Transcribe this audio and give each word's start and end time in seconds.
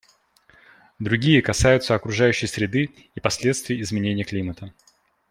Другие 0.97 1.43
касаются 1.43 1.93
окружающей 1.93 2.47
среды 2.47 2.89
и 3.13 3.19
последствий 3.19 3.79
изменения 3.81 4.23
климата. 4.23 4.73